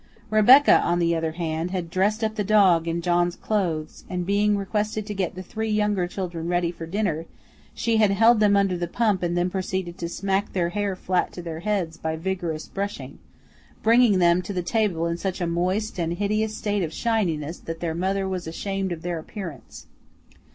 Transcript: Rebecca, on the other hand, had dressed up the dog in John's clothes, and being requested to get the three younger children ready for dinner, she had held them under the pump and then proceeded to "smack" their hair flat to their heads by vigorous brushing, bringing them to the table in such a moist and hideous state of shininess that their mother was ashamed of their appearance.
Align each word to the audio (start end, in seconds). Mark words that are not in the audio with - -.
Rebecca, 0.31 0.79
on 0.79 0.97
the 0.97 1.15
other 1.15 1.33
hand, 1.33 1.69
had 1.69 1.91
dressed 1.91 2.23
up 2.23 2.33
the 2.33 2.43
dog 2.43 2.87
in 2.87 3.03
John's 3.03 3.35
clothes, 3.35 4.03
and 4.09 4.25
being 4.25 4.57
requested 4.57 5.05
to 5.05 5.13
get 5.13 5.35
the 5.35 5.43
three 5.43 5.69
younger 5.69 6.07
children 6.07 6.47
ready 6.47 6.71
for 6.71 6.87
dinner, 6.87 7.27
she 7.75 7.97
had 7.97 8.09
held 8.09 8.39
them 8.39 8.57
under 8.57 8.75
the 8.75 8.87
pump 8.87 9.21
and 9.21 9.37
then 9.37 9.51
proceeded 9.51 9.99
to 9.99 10.09
"smack" 10.09 10.53
their 10.53 10.69
hair 10.69 10.95
flat 10.95 11.31
to 11.33 11.43
their 11.43 11.59
heads 11.59 11.97
by 11.97 12.15
vigorous 12.15 12.67
brushing, 12.67 13.19
bringing 13.83 14.17
them 14.17 14.41
to 14.41 14.53
the 14.53 14.63
table 14.63 15.05
in 15.05 15.17
such 15.17 15.39
a 15.39 15.45
moist 15.45 15.99
and 15.99 16.13
hideous 16.13 16.57
state 16.57 16.81
of 16.81 16.91
shininess 16.91 17.59
that 17.59 17.79
their 17.79 17.93
mother 17.93 18.27
was 18.27 18.47
ashamed 18.47 18.91
of 18.91 19.03
their 19.03 19.19
appearance. 19.19 19.85